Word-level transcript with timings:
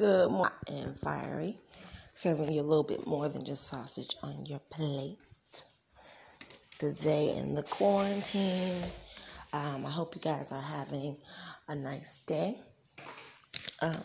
Good 0.00 0.30
morning 0.30 0.54
and 0.66 0.98
fiery. 0.98 1.58
Serving 2.14 2.50
you 2.50 2.62
a 2.62 2.70
little 2.70 2.84
bit 2.84 3.06
more 3.06 3.28
than 3.28 3.44
just 3.44 3.66
sausage 3.66 4.16
on 4.22 4.46
your 4.46 4.60
plate. 4.70 5.18
Today 6.78 7.36
in 7.36 7.54
the 7.54 7.64
quarantine. 7.64 8.80
Um, 9.52 9.84
I 9.84 9.90
hope 9.90 10.14
you 10.14 10.22
guys 10.22 10.52
are 10.52 10.62
having 10.62 11.18
a 11.68 11.76
nice 11.76 12.20
day. 12.20 12.56
Um, 13.82 14.00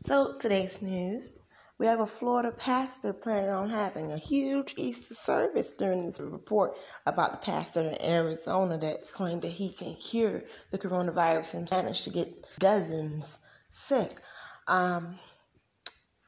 so 0.00 0.34
today's 0.38 0.82
news. 0.82 1.38
We 1.78 1.86
have 1.86 2.00
a 2.00 2.06
Florida 2.06 2.50
pastor 2.50 3.14
planning 3.14 3.48
on 3.48 3.70
having 3.70 4.12
a 4.12 4.18
huge 4.18 4.74
Easter 4.76 5.14
service 5.14 5.70
during 5.70 6.04
this 6.04 6.20
report 6.20 6.76
about 7.06 7.32
the 7.32 7.38
pastor 7.38 7.80
in 7.80 8.02
Arizona 8.02 8.76
that 8.76 9.10
claimed 9.14 9.40
that 9.40 9.52
he 9.52 9.72
can 9.72 9.94
cure 9.94 10.42
the 10.70 10.78
coronavirus 10.78 11.54
and 11.54 11.70
managed 11.70 12.04
to 12.04 12.10
get 12.10 12.28
dozens 12.58 13.38
sick. 13.70 14.20
Um, 14.66 15.18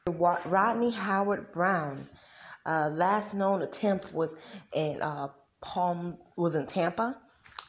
Rodney 0.07 0.91
Howard 0.91 1.51
Browne, 1.51 2.05
uh, 2.65 2.89
last 2.93 3.33
known 3.33 3.61
attempt 3.61 4.13
was 4.13 4.35
in 4.73 5.01
uh, 5.01 5.29
Palm 5.61 6.17
was 6.37 6.55
in 6.55 6.65
Tampa 6.65 7.17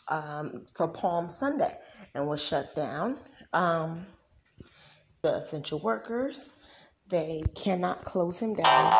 um, 0.08 0.66
for 0.74 0.88
Palm 0.88 1.30
Sunday 1.30 1.74
and 2.14 2.26
was 2.28 2.44
shut 2.44 2.74
down. 2.74 3.18
Um, 3.52 4.06
the 5.22 5.36
essential 5.36 5.78
workers 5.80 6.52
they 7.08 7.44
cannot 7.54 8.04
close 8.04 8.40
him 8.40 8.54
down. 8.54 8.92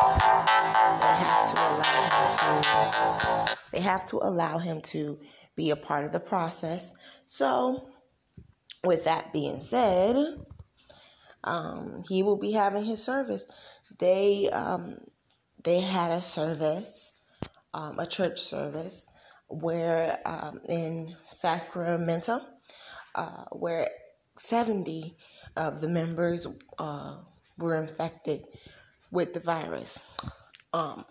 They 0.99 1.07
have 1.07 1.49
to 1.51 1.57
allow 1.57 2.31
him 2.31 2.63
to. 2.63 3.55
They 3.73 3.81
have 3.81 4.05
to 4.07 4.17
allow 4.17 4.57
him 4.57 4.81
to 4.81 5.19
be 5.55 5.71
a 5.71 5.75
part 5.75 6.05
of 6.05 6.13
the 6.13 6.19
process. 6.19 6.93
So, 7.25 7.89
with 8.85 9.03
that 9.03 9.33
being 9.33 9.59
said, 9.59 10.15
um, 11.47 12.03
he 12.07 12.23
will 12.23 12.37
be 12.37 12.51
having 12.51 12.83
his 12.83 13.03
service. 13.03 13.47
They 13.99 14.49
um, 14.49 14.97
they 15.63 15.79
had 15.79 16.11
a 16.11 16.21
service, 16.21 17.13
um, 17.73 17.97
a 17.99 18.05
church 18.05 18.39
service, 18.39 19.07
where 19.47 20.19
um, 20.25 20.59
in 20.67 21.15
Sacramento, 21.21 22.41
uh, 23.15 23.45
where 23.53 23.87
seventy 24.37 25.15
of 25.55 25.81
the 25.81 25.87
members 25.87 26.45
uh, 26.77 27.15
were 27.57 27.75
infected 27.75 28.45
with 29.09 29.33
the 29.33 29.39
virus. 29.39 29.99
Um, 30.73 31.05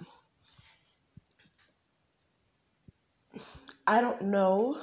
I 3.87 4.01
don't 4.01 4.23
know 4.23 4.79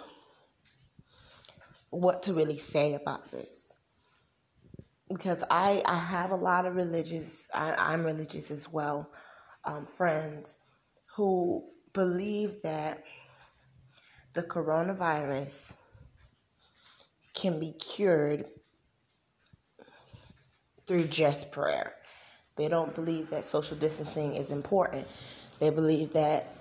what 1.91 2.23
to 2.23 2.33
really 2.33 2.57
say 2.57 2.95
about 2.95 3.29
this 3.31 3.75
because 5.13 5.43
I, 5.49 5.81
I 5.85 5.97
have 5.97 6.31
a 6.31 6.35
lot 6.35 6.65
of 6.65 6.75
religious, 6.75 7.49
I, 7.53 7.93
am 7.93 8.05
religious 8.05 8.51
as 8.51 8.71
well, 8.71 9.09
um, 9.65 9.85
friends 9.85 10.55
who 11.15 11.63
believe 11.93 12.61
that 12.63 13.03
the 14.33 14.43
coronavirus 14.43 15.73
can 17.33 17.59
be 17.59 17.73
cured 17.73 18.45
through 20.87 21.05
just 21.05 21.51
prayer. 21.51 21.93
They 22.55 22.67
don't 22.67 22.93
believe 22.93 23.29
that 23.29 23.45
social 23.45 23.77
distancing 23.77 24.35
is 24.35 24.51
important. 24.51 25.07
They 25.59 25.69
believe 25.69 26.13
that 26.13 26.55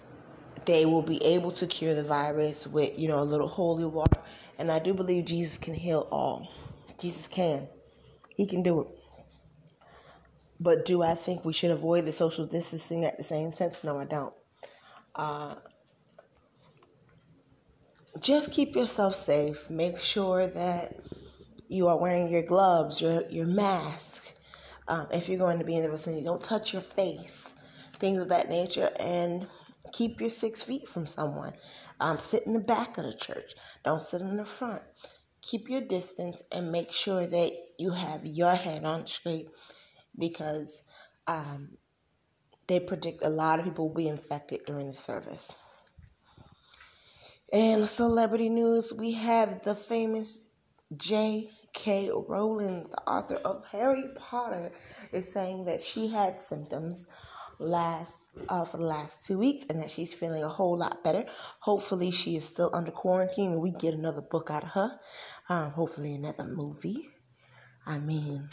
they 0.64 0.86
will 0.86 1.03
be 1.03 1.23
able 1.25 1.53
to 1.53 1.67
cure 1.67 1.95
the 1.95 2.05
virus 2.05 2.67
with, 2.67 2.98
you 2.98 3.08
know, 3.08 3.20
a 3.20 3.25
little 3.25 3.48
holy 3.48 3.84
water. 3.84 4.20
And 4.58 4.70
I 4.70 4.78
do 4.78 4.95
believe 4.95 5.25
Jesus 5.25 5.58
can 5.58 5.75
heal 5.75 6.06
all. 6.11 6.53
Jesus 6.98 7.27
can. 7.27 7.67
He 8.43 8.48
can 8.48 8.65
do 8.65 8.81
it. 8.81 8.89
But 10.59 10.85
do 10.85 11.01
I 11.01 11.15
think 11.15 11.45
we 11.45 11.53
should 11.53 11.71
avoid 11.71 12.07
the 12.07 12.12
social 12.12 12.45
distancing 12.45 13.05
at 13.05 13.17
the 13.17 13.23
same 13.23 13.53
sense? 13.53 13.85
No, 13.85 14.01
I 14.01 14.05
don't. 14.05 14.35
Uh, 15.15 15.55
just 18.19 18.51
keep 18.51 18.75
yourself 18.75 19.14
safe. 19.14 19.70
Make 19.70 20.01
sure 20.01 20.48
that 20.48 20.97
you 21.69 21.86
are 21.86 21.97
wearing 21.97 22.33
your 22.33 22.42
gloves, 22.42 23.01
your 23.01 23.23
your 23.30 23.47
mask. 23.47 24.35
Um, 24.89 25.07
if 25.13 25.29
you're 25.29 25.39
going 25.39 25.61
to 25.61 25.64
be 25.64 25.77
in 25.77 25.85
the 25.85 25.89
vicinity, 25.89 26.24
don't 26.24 26.42
touch 26.42 26.73
your 26.73 26.83
face, 26.83 27.55
things 27.92 28.19
of 28.19 28.29
that 28.30 28.48
nature, 28.48 28.91
and 28.98 29.47
keep 29.92 30.20
your 30.20 30.30
six 30.30 30.64
feet 30.64 30.89
from 30.89 31.07
someone. 31.07 31.53
Um, 32.01 32.19
sit 32.19 32.42
in 32.48 32.55
the 32.55 32.67
back 32.74 32.98
of 32.98 33.05
the 33.05 33.14
church. 33.14 33.53
Don't 33.85 34.03
sit 34.03 34.20
in 34.20 34.36
the 34.36 34.45
front 34.45 34.83
keep 35.42 35.69
your 35.69 35.80
distance 35.80 36.42
and 36.53 36.73
make 36.73 36.92
sure 36.92 37.27
that 37.27 37.53
you 37.79 37.91
have 37.91 38.25
your 38.25 38.55
head 38.55 38.85
on 38.85 39.07
straight 39.07 39.48
because 40.19 40.83
um, 41.27 41.77
they 42.69 42.80
predict 42.80 43.25
a 43.25 43.29
lot 43.29 43.58
of 43.58 43.64
people 43.64 43.89
will 43.89 43.95
be 43.95 44.08
infected 44.08 44.63
during 44.67 44.89
the 44.89 44.95
service. 44.95 45.61
And 47.53 47.86
celebrity 47.89 48.48
news, 48.48 48.92
we 48.92 49.13
have 49.13 49.63
the 49.63 49.75
famous 49.75 50.48
J.K. 50.97 52.11
Rowling, 52.29 52.89
the 52.91 53.03
author 53.07 53.36
of 53.45 53.64
Harry 53.67 54.05
Potter, 54.17 54.73
is 55.13 55.30
saying 55.33 55.67
that 55.67 55.83
she 55.83 56.09
had 56.09 56.39
symptoms 56.39 57.09
last 57.59 58.13
uh, 58.48 58.65
for 58.65 58.79
the 58.79 58.85
last 58.85 59.25
two 59.25 59.39
weeks 59.39 59.67
and 59.69 59.81
that 59.81 59.91
she's 59.91 60.15
feeling 60.15 60.43
a 60.43 60.48
whole 60.48 60.77
lot 60.77 61.05
better. 61.05 61.25
Hopefully, 61.61 62.11
she 62.11 62.37
is 62.37 62.45
still 62.45 62.70
under 62.73 62.91
quarantine 62.91 63.53
and 63.53 63.63
we 63.63 63.70
get 63.70 63.95
another 63.95 64.20
book 64.20 64.51
out 64.51 64.63
of 64.65 64.70
her. 64.70 65.01
Um, 65.48 65.70
hopefully, 65.73 66.15
another 66.15 66.45
movie. 66.45 67.09
I 67.87 67.98
mean, 67.98 68.48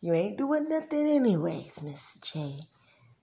you 0.00 0.14
ain't 0.14 0.38
doing 0.38 0.68
nothing 0.68 1.06
anyways, 1.06 1.82
Miss 1.82 2.18
J. 2.20 2.60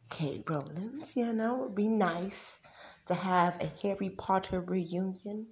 K. 0.10 0.44
Rowling. 0.48 1.04
You 1.16 1.34
know, 1.34 1.64
it'd 1.64 1.76
be 1.76 1.88
nice 1.88 2.62
to 3.08 3.14
have 3.14 3.62
a 3.62 3.72
Harry 3.82 4.10
Potter 4.10 4.62
reunion. 4.62 5.48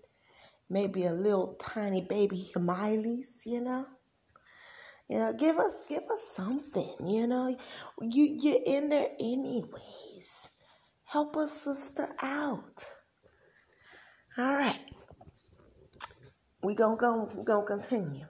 Maybe 0.70 1.06
a 1.06 1.14
little 1.14 1.56
tiny 1.56 2.02
baby 2.02 2.52
Hermione's, 2.54 3.46
you 3.46 3.62
know. 3.62 3.86
You 5.08 5.20
know, 5.20 5.34
give 5.34 5.58
us 5.58 5.74
give 5.88 6.04
us 6.04 6.24
something, 6.34 6.96
you 7.06 7.28
know. 7.28 7.56
You 8.02 8.38
you're 8.42 8.64
in 8.66 8.90
there 8.90 9.10
anyways. 9.20 10.50
Help 11.06 11.38
us 11.38 11.52
sister 11.52 12.08
out. 12.22 12.88
All 14.38 14.54
right 14.54 14.80
we 16.66 16.74
gonna 16.74 16.98
go 16.98 17.30
we 17.36 17.44
gonna 17.44 17.66
continue. 17.66 18.26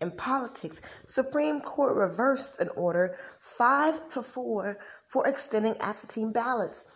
In 0.00 0.10
politics, 0.12 0.80
Supreme 1.04 1.60
Court 1.60 1.96
reversed 1.96 2.60
an 2.60 2.70
order 2.76 3.18
five 3.40 4.08
to 4.08 4.22
four 4.22 4.78
for 5.08 5.26
extending 5.26 5.76
absentee 5.80 6.30
ballots. 6.32 6.86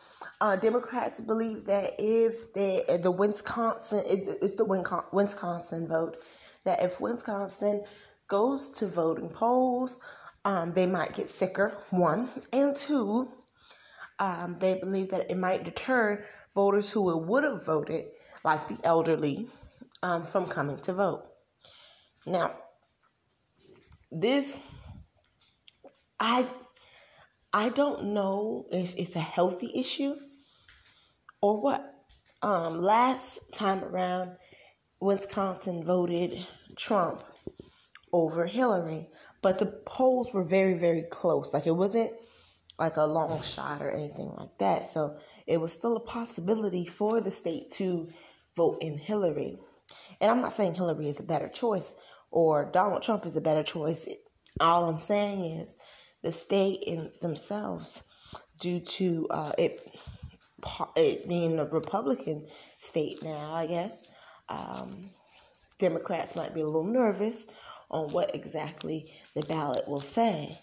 Uh, 0.41 0.57
Democrats 0.57 1.21
believe 1.21 1.67
that 1.67 1.93
if 1.99 2.53
they, 2.55 2.85
the 3.03 3.11
Wisconsin 3.11 4.03
it's 4.07 4.55
the 4.55 4.65
Wisconsin 5.13 5.89
vote 5.89 6.17
that 6.65 6.83
if 6.83 7.01
Wisconsin 7.01 7.85
goes 8.31 8.71
to 8.71 8.87
voting 8.87 9.29
polls, 9.29 9.99
um, 10.47 10.73
they 10.73 10.87
might 10.87 11.13
get 11.13 11.29
sicker. 11.29 11.77
One 11.91 12.31
and 12.53 12.75
two, 12.75 13.31
um, 14.19 14.57
they 14.59 14.75
believe 14.79 15.11
that 15.11 15.31
it 15.31 15.37
might 15.37 15.65
deter 15.65 16.25
voters 16.55 16.91
who 16.91 17.15
would 17.15 17.45
have 17.45 17.67
voted, 17.67 18.07
like 18.43 18.67
the 18.69 18.79
elderly, 18.85 19.49
um, 20.03 20.25
from 20.25 20.47
coming 20.47 20.79
to 20.79 20.95
vote. 20.95 21.25
Now, 22.25 22.55
this, 24.11 24.57
I, 26.19 26.47
I 27.53 27.69
don't 27.69 28.15
know 28.15 28.67
if 28.73 28.95
it's 28.97 29.17
a 29.17 29.21
healthy 29.21 29.73
issue 29.75 30.15
or 31.43 31.61
what. 31.61 31.87
Um, 32.43 32.79
last 32.79 33.41
time 33.53 33.85
around, 33.85 34.37
Wisconsin 35.01 35.85
voted 35.85 36.47
Trump 36.77 37.23
over 38.13 38.47
Hillary, 38.47 39.09
but 39.43 39.59
the 39.59 39.67
polls 39.87 40.33
were 40.33 40.45
very, 40.45 40.75
very 40.75 41.03
close. 41.03 41.55
Like 41.55 41.67
it 41.67 41.77
wasn't 41.77 42.11
like 42.79 42.97
a 42.97 43.05
long 43.05 43.43
shot 43.43 43.83
or 43.83 43.91
anything 43.91 44.33
like 44.37 44.57
that. 44.59 44.87
So 44.87 45.19
it 45.47 45.61
was 45.61 45.73
still 45.73 45.97
a 45.97 46.01
possibility 46.01 46.87
for 46.87 47.21
the 47.21 47.31
state 47.31 47.73
to 47.73 48.09
vote 48.57 48.79
in 48.81 48.99
Hillary. 48.99 49.59
And 50.21 50.31
I'm 50.31 50.41
not 50.41 50.53
saying 50.53 50.75
Hillary 50.75 51.09
is 51.09 51.21
a 51.21 51.25
better 51.25 51.49
choice 51.49 51.93
or 52.31 52.71
Donald 52.73 53.03
Trump 53.03 53.27
is 53.27 53.37
a 53.37 53.41
better 53.41 53.63
choice. 53.63 54.09
All 54.61 54.89
I'm 54.89 54.99
saying 54.99 55.61
is 55.61 55.77
the 56.23 56.33
state 56.33 56.83
in 56.87 57.11
themselves, 57.23 58.05
due 58.59 58.81
to 58.81 59.27
uh, 59.31 59.53
it, 59.59 59.81
it 60.97 61.29
being 61.29 61.59
a 61.59 61.65
Republican 61.65 62.47
state 62.79 63.23
now, 63.23 63.53
I 63.53 63.67
guess, 63.67 64.07
um, 64.49 65.01
Democrats 65.79 66.37
might 66.37 66.55
be 66.55 66.61
a 66.61 66.67
little 66.67 66.85
nervous 66.85 67.47
on 67.91 68.11
what 68.13 68.35
exactly 68.35 69.13
the 69.35 69.43
ballot 69.43 69.87
will 69.89 70.01
say. 70.01 70.59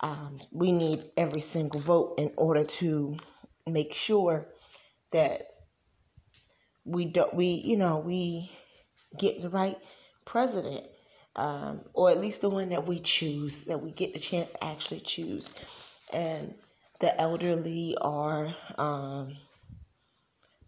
Um, 0.00 0.40
we 0.52 0.72
need 0.72 1.04
every 1.16 1.40
single 1.40 1.80
vote 1.80 2.14
in 2.18 2.32
order 2.36 2.64
to 2.64 3.16
make 3.66 3.94
sure 3.94 4.46
that 5.12 5.44
we 6.84 7.04
don't 7.06 7.32
we 7.34 7.46
you 7.64 7.76
know 7.76 7.98
we 7.98 8.50
get 9.18 9.42
the 9.42 9.50
right 9.50 9.78
president. 10.24 10.86
um, 11.36 11.80
or 11.94 12.10
at 12.10 12.18
least 12.18 12.40
the 12.42 12.50
one 12.50 12.70
that 12.70 12.86
we 12.86 12.98
choose, 12.98 13.64
that 13.66 13.80
we 13.82 13.90
get 13.90 14.12
the 14.12 14.20
chance 14.20 14.50
to 14.52 14.64
actually 14.64 15.00
choose. 15.00 15.50
And 16.12 16.54
the 17.00 17.18
elderly 17.20 17.96
are 18.00 18.54
um, 18.78 19.36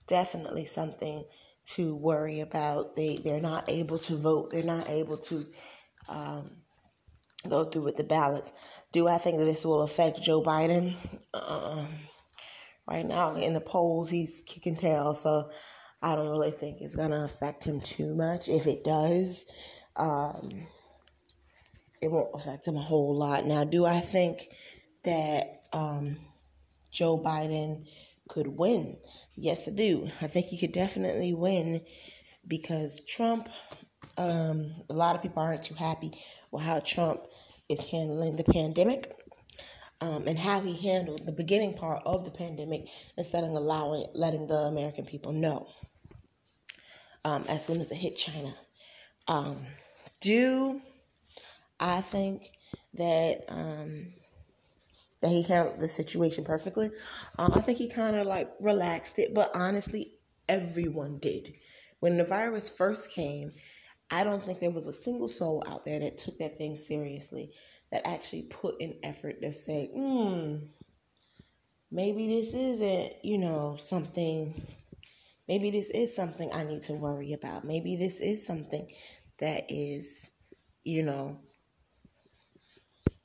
definitely 0.06 0.64
something 0.64 1.24
to 1.66 1.94
worry 1.96 2.40
about. 2.40 2.96
They 2.96 3.16
they're 3.18 3.40
not 3.40 3.68
able 3.70 3.98
to 4.00 4.16
vote. 4.16 4.50
They're 4.50 4.62
not 4.62 4.88
able 4.90 5.16
to 5.18 5.44
um, 6.08 6.50
go 7.48 7.64
through 7.64 7.84
with 7.84 7.96
the 7.96 8.04
ballots. 8.04 8.52
Do 8.92 9.08
I 9.08 9.18
think 9.18 9.38
that 9.38 9.44
this 9.44 9.64
will 9.64 9.82
affect 9.82 10.22
Joe 10.22 10.42
Biden? 10.42 10.94
Um, 11.34 11.88
right 12.88 13.04
now 13.04 13.34
in 13.34 13.54
the 13.54 13.60
polls, 13.60 14.10
he's 14.10 14.42
kicking 14.46 14.76
tail, 14.76 15.14
so 15.14 15.50
I 16.02 16.14
don't 16.14 16.28
really 16.28 16.50
think 16.50 16.80
it's 16.80 16.96
gonna 16.96 17.24
affect 17.24 17.64
him 17.64 17.80
too 17.80 18.14
much. 18.14 18.48
If 18.48 18.66
it 18.66 18.84
does, 18.84 19.46
um, 19.96 20.66
it 22.00 22.10
won't 22.10 22.34
affect 22.34 22.68
him 22.68 22.76
a 22.76 22.82
whole 22.82 23.16
lot. 23.16 23.46
Now, 23.46 23.64
do 23.64 23.86
I 23.86 24.00
think 24.00 24.48
that 25.04 25.62
um, 25.72 26.16
Joe 26.90 27.18
Biden 27.18 27.86
could 28.28 28.46
win? 28.46 28.98
Yes, 29.34 29.66
I 29.66 29.72
do. 29.72 30.08
I 30.20 30.26
think 30.26 30.46
he 30.46 30.58
could 30.58 30.72
definitely 30.72 31.32
win 31.32 31.80
because 32.46 33.00
Trump. 33.00 33.48
Um, 34.16 34.72
a 34.88 34.94
lot 34.94 35.16
of 35.16 35.22
people 35.22 35.42
aren't 35.42 35.62
too 35.62 35.74
happy 35.74 36.12
with 36.50 36.62
how 36.62 36.80
Trump 36.80 37.26
is 37.68 37.84
handling 37.84 38.36
the 38.36 38.44
pandemic. 38.44 39.16
Um, 40.00 40.24
and 40.26 40.38
how 40.38 40.60
he 40.60 40.76
handled 40.76 41.24
the 41.24 41.32
beginning 41.32 41.72
part 41.72 42.02
of 42.04 42.24
the 42.24 42.30
pandemic 42.30 42.88
instead 43.16 43.42
of 43.44 43.50
allowing 43.50 44.04
letting 44.12 44.46
the 44.46 44.54
American 44.54 45.06
people 45.06 45.32
know 45.32 45.68
um, 47.24 47.44
as 47.48 47.64
soon 47.64 47.80
as 47.80 47.90
it 47.90 47.96
hit 47.96 48.16
China. 48.16 48.52
Um, 49.28 49.56
do 50.20 50.80
I 51.80 52.00
think 52.00 52.50
that 52.94 53.44
um, 53.48 54.12
that 55.20 55.28
he 55.28 55.42
handled 55.42 55.80
the 55.80 55.88
situation 55.88 56.44
perfectly? 56.44 56.90
Um, 57.38 57.52
I 57.54 57.60
think 57.60 57.78
he 57.78 57.88
kind 57.88 58.16
of 58.16 58.26
like 58.26 58.50
relaxed 58.60 59.18
it, 59.18 59.34
but 59.34 59.50
honestly, 59.54 60.12
everyone 60.48 61.18
did. 61.18 61.54
When 62.00 62.18
the 62.18 62.24
virus 62.24 62.68
first 62.68 63.10
came, 63.12 63.50
I 64.10 64.24
don't 64.24 64.42
think 64.42 64.58
there 64.60 64.70
was 64.70 64.86
a 64.86 64.92
single 64.92 65.28
soul 65.28 65.62
out 65.66 65.84
there 65.84 66.00
that 66.00 66.18
took 66.18 66.38
that 66.38 66.58
thing 66.58 66.76
seriously, 66.76 67.52
that 67.90 68.06
actually 68.06 68.48
put 68.50 68.80
in 68.80 68.98
effort 69.02 69.40
to 69.42 69.52
say, 69.52 69.90
hmm, 69.94 70.56
maybe 71.90 72.28
this 72.28 72.54
isn't, 72.54 73.24
you 73.24 73.38
know, 73.38 73.76
something 73.78 74.54
Maybe 75.48 75.70
this 75.70 75.90
is 75.90 76.14
something 76.14 76.50
I 76.52 76.64
need 76.64 76.82
to 76.84 76.94
worry 76.94 77.32
about. 77.34 77.64
Maybe 77.64 77.96
this 77.96 78.20
is 78.20 78.46
something 78.46 78.90
that 79.38 79.64
is, 79.68 80.30
you 80.84 81.02
know, 81.02 81.38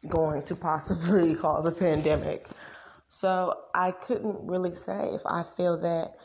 going 0.07 0.41
to 0.43 0.55
possibly 0.55 1.35
cause 1.41 1.65
a 1.65 1.71
pandemic. 1.71 2.45
So 3.07 3.53
I 3.73 3.91
couldn't 3.91 4.47
really 4.47 4.73
say 4.73 5.09
if 5.13 5.21
I 5.25 5.43
feel 5.43 5.77
that 5.81 6.15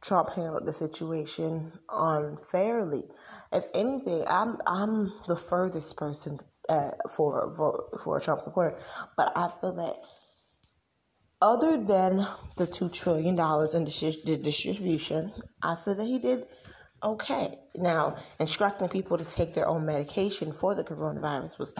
Trump 0.00 0.30
handled 0.30 0.66
the 0.66 0.72
situation 0.72 1.72
unfairly. 1.90 3.04
If 3.52 3.66
anything, 3.74 4.24
I'm 4.28 4.58
I'm 4.66 5.12
the 5.28 5.36
furthest 5.36 5.96
person 5.96 6.38
uh, 6.68 6.90
for 7.08 7.50
for 7.50 7.98
for 8.02 8.16
a 8.16 8.20
Trump 8.20 8.40
supporter, 8.40 8.78
but 9.16 9.32
I 9.36 9.50
feel 9.60 9.74
that 9.74 9.96
other 11.42 11.76
than 11.76 12.26
the 12.56 12.66
two 12.66 12.88
trillion 12.88 13.36
dollars 13.36 13.74
in 13.74 13.84
the 13.84 14.40
distribution, 14.42 15.32
I 15.62 15.74
feel 15.74 15.96
that 15.96 16.04
he 16.04 16.18
did 16.18 16.46
okay. 17.02 17.58
Now, 17.76 18.16
instructing 18.38 18.88
people 18.88 19.18
to 19.18 19.24
take 19.24 19.52
their 19.52 19.68
own 19.68 19.84
medication 19.84 20.52
for 20.52 20.74
the 20.74 20.84
coronavirus 20.84 21.58
was 21.58 21.74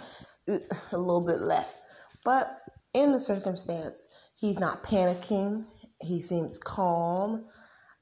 uh, 0.49 0.57
a 0.91 0.97
little 0.97 1.25
bit 1.25 1.39
left, 1.39 1.79
but 2.25 2.59
in 2.93 3.11
the 3.11 3.19
circumstance, 3.19 4.05
he's 4.35 4.59
not 4.59 4.83
panicking. 4.83 5.65
He 6.01 6.21
seems 6.21 6.59
calm. 6.59 7.45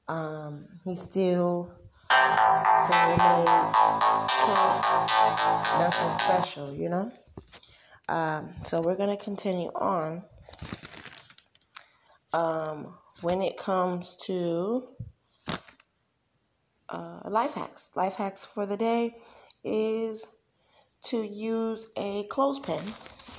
Um, 0.08 0.66
he's 0.84 1.00
still 1.00 1.72
same 2.86 3.20
old, 3.20 3.46
nothing 5.78 6.18
special, 6.18 6.74
you 6.74 6.88
know. 6.88 7.12
Um, 8.08 8.54
so 8.62 8.80
we're 8.80 8.96
gonna 8.96 9.16
continue 9.16 9.70
on 9.74 10.22
um, 12.32 12.94
when 13.20 13.42
it 13.42 13.56
comes 13.56 14.16
to 14.26 14.88
uh, 16.88 17.20
life 17.24 17.54
hacks. 17.54 17.90
Life 17.94 18.14
hacks 18.14 18.44
for 18.44 18.66
the 18.66 18.76
day 18.76 19.16
is 19.64 20.24
to 21.04 21.22
use 21.22 21.88
a 21.96 22.24
clothespin 22.24 22.82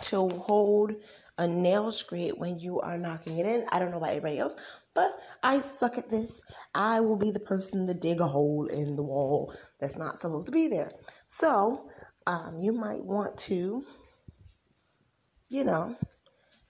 to 0.03 0.27
hold 0.29 0.93
a 1.37 1.47
nail 1.47 1.91
straight 1.91 2.37
when 2.37 2.59
you 2.59 2.79
are 2.79 2.97
knocking 2.97 3.39
it 3.39 3.45
in. 3.45 3.65
I 3.69 3.79
don't 3.79 3.91
know 3.91 3.97
about 3.97 4.09
everybody 4.09 4.39
else, 4.39 4.55
but 4.93 5.11
I 5.41 5.59
suck 5.59 5.97
at 5.97 6.09
this. 6.09 6.41
I 6.75 6.99
will 6.99 7.17
be 7.17 7.31
the 7.31 7.39
person 7.39 7.87
to 7.87 7.93
dig 7.93 8.19
a 8.19 8.27
hole 8.27 8.67
in 8.67 8.95
the 8.95 9.03
wall 9.03 9.53
that's 9.79 9.97
not 9.97 10.19
supposed 10.19 10.45
to 10.47 10.51
be 10.51 10.67
there. 10.67 10.91
So, 11.27 11.89
um, 12.27 12.59
you 12.59 12.73
might 12.73 13.03
want 13.03 13.37
to, 13.39 13.83
you 15.49 15.63
know, 15.63 15.95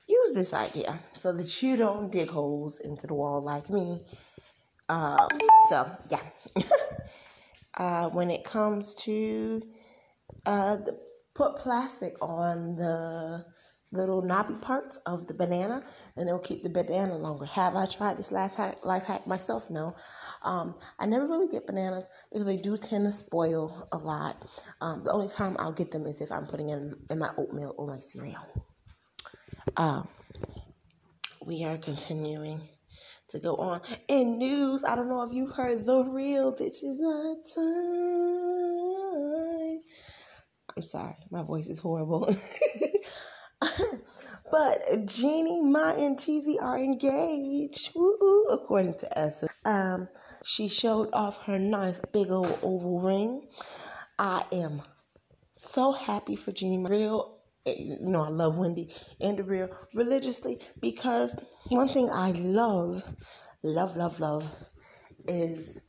use 0.07 0.33
this 0.33 0.53
idea 0.53 0.99
so 1.17 1.33
that 1.33 1.61
you 1.61 1.77
don't 1.77 2.11
dig 2.11 2.29
holes 2.29 2.79
into 2.79 3.07
the 3.07 3.13
wall 3.13 3.41
like 3.41 3.69
me. 3.69 4.01
Uh, 4.89 5.27
so, 5.69 5.89
yeah. 6.09 6.21
uh, 7.77 8.09
when 8.09 8.31
it 8.31 8.43
comes 8.43 8.95
to 8.95 9.61
uh, 10.45 10.77
the, 10.77 10.97
put 11.33 11.55
plastic 11.57 12.15
on 12.21 12.75
the 12.75 13.45
little 13.93 14.21
knobby 14.21 14.55
parts 14.55 14.97
of 15.05 15.27
the 15.27 15.33
banana 15.33 15.83
and 16.17 16.27
it'll 16.27 16.39
keep 16.39 16.63
the 16.63 16.69
banana 16.69 17.15
longer. 17.15 17.45
Have 17.45 17.75
I 17.75 17.85
tried 17.85 18.17
this 18.17 18.31
life 18.31 18.55
hack, 18.55 18.83
life 18.83 19.05
hack 19.05 19.25
myself? 19.27 19.69
No. 19.69 19.95
Um, 20.41 20.75
I 20.99 21.05
never 21.05 21.27
really 21.27 21.47
get 21.47 21.67
bananas 21.67 22.09
because 22.31 22.45
they 22.45 22.57
do 22.57 22.75
tend 22.75 23.05
to 23.05 23.11
spoil 23.11 23.87
a 23.93 23.97
lot. 23.97 24.43
Um, 24.81 25.03
the 25.03 25.11
only 25.11 25.27
time 25.27 25.55
I'll 25.59 25.71
get 25.71 25.91
them 25.91 26.05
is 26.05 26.19
if 26.21 26.31
I'm 26.31 26.47
putting 26.47 26.69
in, 26.69 26.95
in 27.09 27.19
my 27.19 27.29
oatmeal 27.37 27.73
or 27.77 27.87
my 27.87 27.99
cereal. 27.99 28.41
Um, 29.77 30.07
we 31.45 31.63
are 31.63 31.77
continuing 31.77 32.61
to 33.29 33.39
go 33.39 33.55
on. 33.55 33.81
In 34.07 34.37
news, 34.37 34.83
I 34.83 34.95
don't 34.95 35.09
know 35.09 35.23
if 35.23 35.33
you've 35.33 35.55
heard 35.55 35.85
the 35.85 36.03
real 36.03 36.51
This 36.55 36.83
Is 36.83 37.01
My 37.01 37.35
Time. 37.55 38.33
I'm 40.75 40.83
sorry, 40.83 41.15
my 41.29 41.43
voice 41.43 41.67
is 41.67 41.79
horrible. 41.79 42.35
but 44.53 45.07
Jeannie, 45.07 45.63
Mai, 45.63 45.93
and 45.93 46.15
Jeezy 46.15 46.61
are 46.61 46.77
engaged, 46.77 47.89
Woo-hoo, 47.95 48.43
according 48.51 48.93
to 48.99 49.17
Essence. 49.17 49.51
Um, 49.65 50.07
she 50.43 50.67
showed 50.67 51.09
off 51.11 51.43
her 51.45 51.57
nice 51.57 51.97
big 51.97 52.29
old 52.29 52.59
oval 52.61 53.01
ring. 53.01 53.47
I 54.19 54.43
am 54.51 54.83
so 55.53 55.91
happy 55.91 56.35
for 56.35 56.51
Jeannie. 56.51 56.85
Real 56.87 57.39
you 57.65 57.97
know, 57.99 58.21
I 58.21 58.29
love 58.29 58.59
Wendy 58.59 58.93
and 59.19 59.39
the 59.39 59.43
real 59.43 59.69
religiously 59.95 60.61
because 60.81 61.35
one 61.69 61.87
thing 61.87 62.11
I 62.11 62.33
love, 62.33 63.01
love, 63.63 63.95
love, 63.97 64.19
love 64.19 64.47
is 65.27 65.81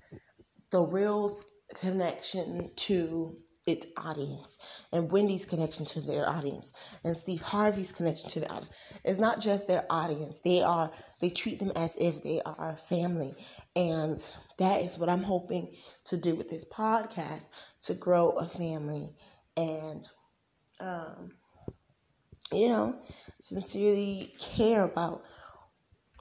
the 0.71 0.81
real's 0.81 1.45
connection 1.75 2.71
to 2.77 3.37
its 3.67 3.87
audience 3.97 4.59
and 4.93 5.11
Wendy's 5.11 5.47
connection 5.47 5.87
to 5.87 6.01
their 6.01 6.29
audience 6.29 6.73
and 7.05 7.17
Steve 7.17 7.43
Harvey's 7.43 7.93
connection 7.93 8.29
to 8.31 8.41
the 8.41 8.49
audience. 8.49 8.71
It's 9.05 9.19
not 9.19 9.41
just 9.41 9.67
their 9.67 9.87
audience. 9.91 10.41
They 10.45 10.63
are 10.63 10.91
they 11.21 11.31
treat 11.31 11.59
them 11.59 11.73
as 11.77 11.97
if 11.97 12.23
they 12.23 12.43
are 12.45 12.77
family. 12.77 13.35
And 13.77 14.27
that 14.59 14.83
is 14.83 14.99
what 14.99 15.09
I'm 15.09 15.23
hoping 15.23 15.75
to 16.05 16.17
do 16.17 16.35
with 16.35 16.51
this 16.51 16.65
podcast 16.65 17.49
to 17.85 17.95
grow 17.95 18.31
a 18.31 18.47
family 18.47 19.15
and 19.57 20.09
um 20.81 21.33
you 22.53 22.69
know, 22.69 23.01
sincerely 23.41 24.33
care 24.39 24.85
about, 24.85 25.25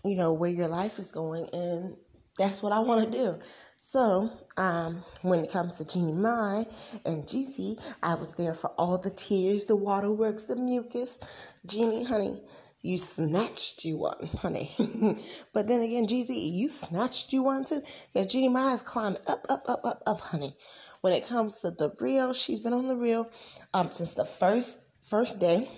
you 0.03 0.15
know, 0.15 0.33
where 0.33 0.49
your 0.49 0.67
life 0.67 0.99
is 0.99 1.11
going. 1.11 1.47
And 1.53 1.95
that's 2.37 2.63
what 2.63 2.71
I 2.71 2.79
want 2.79 3.11
to 3.11 3.17
do. 3.17 3.39
So, 3.85 4.29
um, 4.55 5.03
when 5.23 5.43
it 5.43 5.51
comes 5.51 5.75
to 5.75 5.85
Jeannie 5.85 6.13
Mai 6.13 6.65
and 7.05 7.25
Jeezy, 7.25 7.77
I 8.01 8.15
was 8.15 8.33
there 8.33 8.53
for 8.53 8.69
all 8.77 8.97
the 8.97 9.09
tears, 9.09 9.65
the 9.65 9.75
waterworks, 9.75 10.43
the 10.43 10.55
mucus. 10.55 11.19
Jeannie, 11.65 12.05
honey, 12.05 12.41
you 12.81 12.97
snatched 12.97 13.83
you 13.83 13.97
one, 13.97 14.29
honey. 14.39 14.71
but 15.53 15.67
then 15.67 15.81
again, 15.81 16.07
Jeezy, 16.07 16.53
you 16.53 16.69
snatched 16.69 17.33
you 17.33 17.43
one 17.43 17.65
too. 17.65 17.83
Because 18.13 18.31
Jeannie 18.31 18.47
Mai 18.47 18.71
has 18.71 18.81
climbed 18.81 19.19
up, 19.27 19.45
up, 19.49 19.63
up, 19.67 19.81
up, 19.83 20.01
up, 20.07 20.21
honey. 20.21 20.55
When 21.01 21.11
it 21.11 21.27
comes 21.27 21.59
to 21.59 21.71
the 21.71 21.93
real, 21.99 22.33
she's 22.33 22.61
been 22.61 22.73
on 22.73 22.87
the 22.87 22.95
real 22.95 23.29
um, 23.73 23.91
since 23.91 24.13
the 24.13 24.25
first 24.25 24.79
first 25.03 25.41
day 25.41 25.69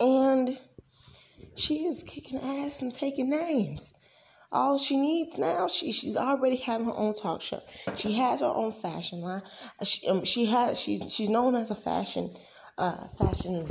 and 0.00 0.58
she 1.54 1.84
is 1.84 2.02
kicking 2.04 2.40
ass 2.40 2.80
and 2.80 2.92
taking 2.92 3.28
names. 3.28 3.92
All 4.52 4.78
she 4.78 4.96
needs 4.96 5.38
now, 5.38 5.68
she 5.68 5.92
she's 5.92 6.16
already 6.16 6.56
having 6.56 6.86
her 6.86 6.96
own 6.96 7.14
talk 7.14 7.40
show. 7.40 7.60
She 7.96 8.12
has 8.14 8.40
her 8.40 8.46
own 8.46 8.72
fashion 8.72 9.20
line. 9.20 9.42
She, 9.84 10.08
um, 10.08 10.24
she 10.24 10.46
has 10.46 10.80
she's 10.80 11.12
she's 11.12 11.28
known 11.28 11.54
as 11.54 11.70
a 11.70 11.76
fashion 11.76 12.34
uh, 12.76 13.06
fashion 13.16 13.66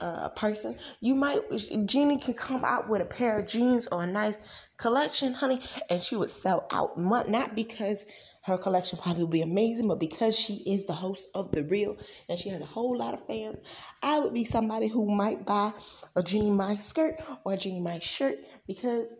uh, 0.00 0.30
person. 0.30 0.78
You 1.00 1.16
might 1.16 1.42
Jeannie 1.84 2.18
can 2.18 2.34
come 2.34 2.64
out 2.64 2.88
with 2.88 3.02
a 3.02 3.06
pair 3.06 3.38
of 3.38 3.46
jeans 3.46 3.88
or 3.92 4.04
a 4.04 4.06
nice 4.06 4.38
collection, 4.78 5.34
honey, 5.34 5.60
and 5.90 6.02
she 6.02 6.16
would 6.16 6.30
sell 6.30 6.66
out. 6.70 6.98
Not 6.98 7.54
because 7.54 8.06
her 8.46 8.56
collection 8.56 8.98
probably 9.02 9.24
would 9.24 9.32
be 9.32 9.42
amazing, 9.42 9.88
but 9.88 9.98
because 9.98 10.38
she 10.38 10.62
is 10.66 10.84
the 10.86 10.92
host 10.92 11.26
of 11.34 11.50
The 11.50 11.64
Real 11.64 11.96
and 12.28 12.38
she 12.38 12.48
has 12.50 12.62
a 12.62 12.66
whole 12.66 12.96
lot 12.96 13.12
of 13.12 13.26
fans, 13.26 13.56
I 14.02 14.20
would 14.20 14.32
be 14.32 14.44
somebody 14.44 14.86
who 14.86 15.10
might 15.10 15.44
buy 15.44 15.72
a 16.14 16.22
Jeannie 16.22 16.52
Mai 16.52 16.76
skirt 16.76 17.16
or 17.44 17.54
a 17.54 17.56
Jeannie 17.56 17.80
Mai 17.80 17.98
shirt 17.98 18.38
because 18.68 19.16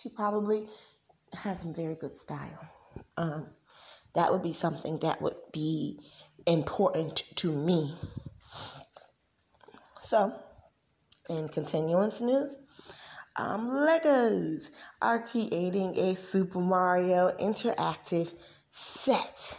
she 0.00 0.08
probably 0.08 0.66
has 1.34 1.60
some 1.60 1.74
very 1.74 1.94
good 1.94 2.14
style. 2.14 2.68
Um, 3.16 3.48
that 4.14 4.32
would 4.32 4.42
be 4.42 4.52
something 4.52 4.98
that 5.00 5.20
would 5.20 5.36
be 5.52 6.00
important 6.46 7.24
to 7.36 7.52
me. 7.52 7.94
So, 10.02 10.32
in 11.28 11.48
continuance 11.48 12.20
news, 12.20 12.56
um, 13.36 13.68
Legos 13.68 14.70
are 15.02 15.22
creating 15.22 15.96
a 15.98 16.14
Super 16.16 16.60
Mario 16.60 17.30
interactive 17.38 18.34
set. 18.70 19.58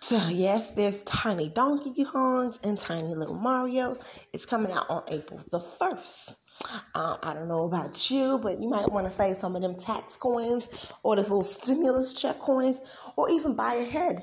So, 0.00 0.16
yes, 0.28 0.70
there's 0.70 1.02
tiny 1.02 1.48
Donkey 1.48 2.04
Kongs 2.04 2.58
and 2.64 2.78
tiny 2.78 3.14
little 3.14 3.36
Marios. 3.36 4.00
It's 4.32 4.46
coming 4.46 4.72
out 4.72 4.88
on 4.90 5.02
April 5.08 5.40
the 5.50 5.60
1st. 5.60 6.36
Um, 6.94 7.18
I 7.22 7.34
don't 7.34 7.48
know 7.48 7.64
about 7.64 8.10
you, 8.10 8.38
but 8.38 8.60
you 8.60 8.68
might 8.68 8.90
want 8.90 9.06
to 9.06 9.12
save 9.12 9.36
some 9.36 9.56
of 9.56 9.62
them 9.62 9.74
tax 9.74 10.16
coins 10.16 10.68
or 11.02 11.16
those 11.16 11.28
little 11.28 11.42
stimulus 11.42 12.14
check 12.14 12.38
coins, 12.38 12.80
or 13.16 13.28
even 13.30 13.56
buy 13.56 13.74
ahead 13.74 14.22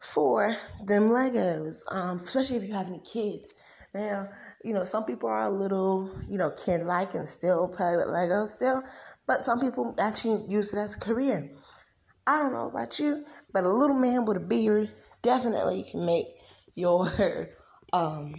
for 0.00 0.56
them 0.84 1.08
Legos, 1.08 1.82
um, 1.90 2.20
especially 2.20 2.56
if 2.56 2.64
you 2.64 2.74
have 2.74 2.88
any 2.88 3.00
kids. 3.00 3.54
Now, 3.94 4.28
you 4.64 4.74
know, 4.74 4.84
some 4.84 5.04
people 5.04 5.28
are 5.28 5.42
a 5.42 5.50
little, 5.50 6.10
you 6.28 6.38
know, 6.38 6.50
kid 6.50 6.82
like 6.82 7.14
and 7.14 7.28
still 7.28 7.68
play 7.68 7.96
with 7.96 8.06
Legos 8.06 8.48
still, 8.48 8.82
but 9.26 9.44
some 9.44 9.60
people 9.60 9.94
actually 9.98 10.44
use 10.48 10.72
it 10.74 10.78
as 10.78 10.96
a 10.96 11.00
career. 11.00 11.50
I 12.26 12.38
don't 12.38 12.52
know 12.52 12.68
about 12.68 12.98
you, 12.98 13.24
but 13.52 13.64
a 13.64 13.68
little 13.68 13.98
man 13.98 14.24
with 14.24 14.36
a 14.36 14.40
beard 14.40 14.90
definitely 15.22 15.84
can 15.90 16.04
make 16.04 16.26
your 16.74 17.08
um 17.92 18.34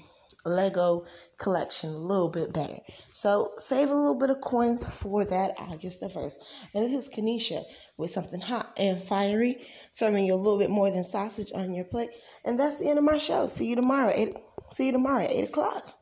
Lego 0.45 1.05
collection 1.38 1.89
a 1.89 1.97
little 1.97 2.29
bit 2.29 2.53
better. 2.53 2.77
So 3.13 3.53
save 3.57 3.89
a 3.89 3.95
little 3.95 4.19
bit 4.19 4.29
of 4.29 4.41
coins 4.41 4.85
for 4.85 5.23
that 5.25 5.55
August 5.57 6.00
the 6.00 6.07
1st. 6.07 6.35
And 6.73 6.85
this 6.85 6.93
is 6.93 7.13
Kanisha 7.13 7.63
with 7.97 8.12
something 8.12 8.41
hot 8.41 8.73
and 8.77 9.01
fiery, 9.01 9.62
serving 9.91 10.25
you 10.25 10.33
a 10.33 10.35
little 10.35 10.59
bit 10.59 10.69
more 10.69 10.91
than 10.91 11.05
sausage 11.05 11.51
on 11.53 11.73
your 11.73 11.85
plate. 11.85 12.09
And 12.45 12.59
that's 12.59 12.77
the 12.77 12.89
end 12.89 13.00
of 13.00 13.05
my 13.05 13.17
show. 13.17 13.47
See 13.47 13.67
you 13.67 13.75
tomorrow. 13.75 14.12
Eight, 14.13 14.35
see 14.71 14.88
you 14.88 14.91
tomorrow 14.91 15.23
at 15.23 15.31
8 15.31 15.50
o'clock. 15.50 15.93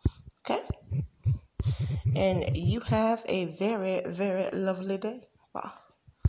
Okay? 0.46 0.62
And 2.16 2.58
you 2.58 2.80
have 2.82 3.24
a 3.28 3.46
very, 3.46 4.02
very 4.06 4.50
lovely 4.52 4.98
day. 4.98 5.28
Bye. 5.54 5.70